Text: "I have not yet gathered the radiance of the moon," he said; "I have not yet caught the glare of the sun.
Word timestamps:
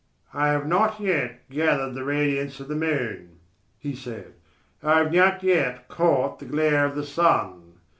"I 0.33 0.47
have 0.47 0.65
not 0.65 0.99
yet 0.99 1.47
gathered 1.47 1.93
the 1.93 2.03
radiance 2.03 2.59
of 2.59 2.69
the 2.69 2.75
moon," 2.75 3.37
he 3.77 3.93
said; 3.93 4.33
"I 4.81 4.97
have 4.97 5.13
not 5.13 5.43
yet 5.43 5.89
caught 5.89 6.39
the 6.39 6.45
glare 6.45 6.87
of 6.87 6.95
the 6.95 7.05
sun. 7.05 7.73